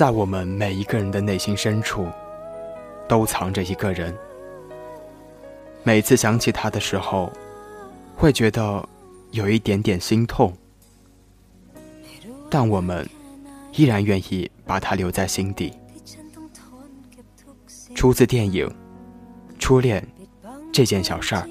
[0.00, 2.08] 在我们每一个人的内心深处，
[3.06, 4.16] 都藏着一个人。
[5.82, 7.30] 每次想起他的时候，
[8.16, 8.88] 会觉得
[9.32, 10.54] 有一点点心痛，
[12.48, 13.06] 但我们
[13.74, 15.74] 依然愿意把他留在心底。
[17.94, 18.66] 出自电影
[19.58, 20.02] 《初恋》
[20.72, 21.46] 这件小事儿。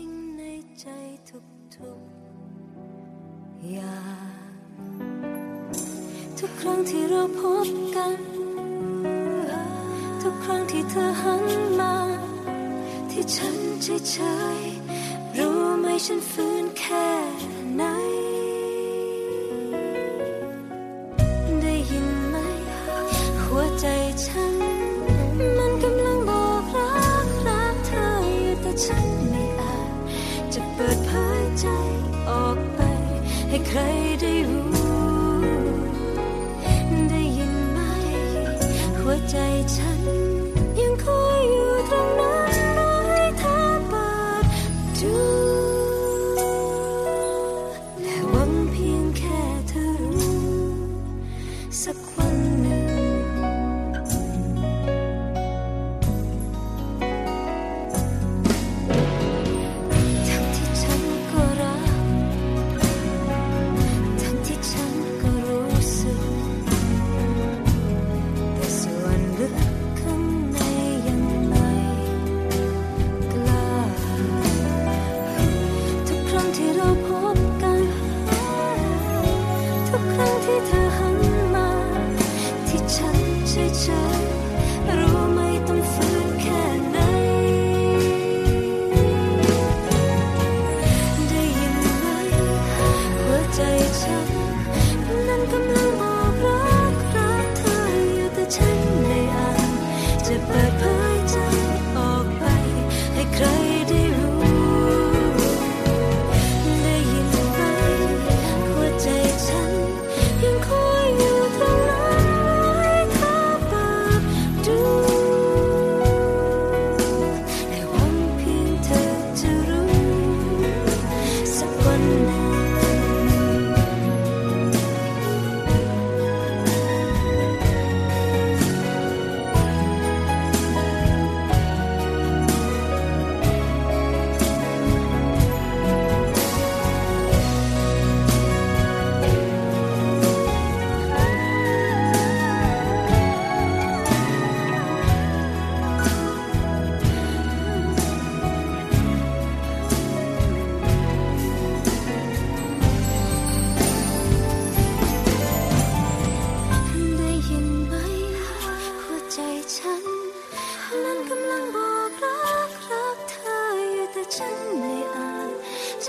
[10.43, 11.45] ครั้งที่เธอหัน
[11.79, 11.95] มา
[13.11, 14.15] ที่ฉันเฉ
[14.59, 17.07] ยๆรู้ไหมฉันฟื้นแค่
[17.75, 17.83] ไหน
[21.61, 22.35] ได้ยินไหม
[23.43, 23.85] หัวใจ
[24.25, 24.55] ฉัน
[25.57, 28.05] มันกำลังบอกรักรักเธอ
[28.41, 29.91] อยู่แต่ฉันไม่อาจ
[30.53, 31.11] จะเปิดเผ
[31.41, 31.65] ยใจ
[32.29, 32.79] ออกไป
[33.49, 33.79] ให้ใคร
[34.21, 34.33] ได้
[51.83, 51.97] สัก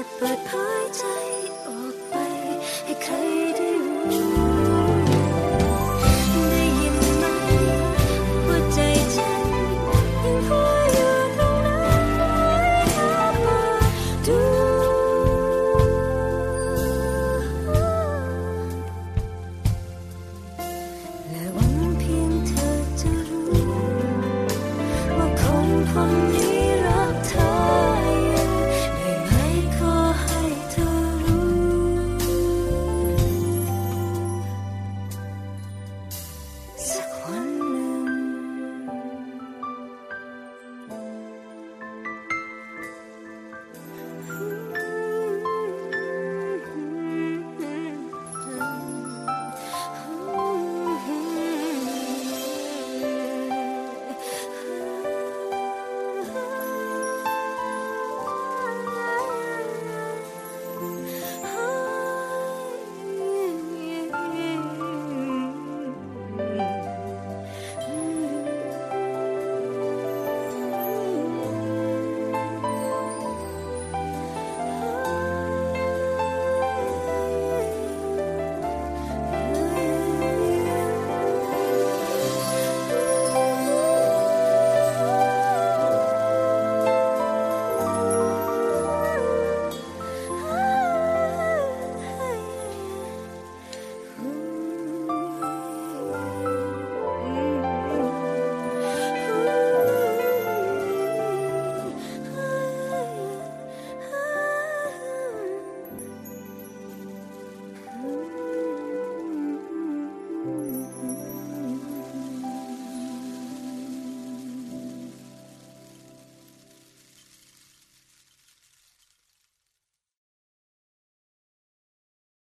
[0.03, 0.51] จะเปิดเผ
[0.83, 1.05] ยใจ
[1.67, 2.15] ออกไป
[2.85, 3.13] ให้ใคร
[3.57, 4.03] ได้รู้
[6.51, 7.25] ได้ยินไหม
[8.47, 8.79] ว่าใจ
[9.15, 9.43] ฉัน
[10.25, 12.05] ยังคอยอยู่ตรงนั้น
[12.97, 13.61] อยากมา
[14.27, 14.41] ดู
[21.29, 22.69] และหวังเพียงเธอ
[23.01, 23.49] จะรู้
[25.17, 26.50] ว่าคงคนนี้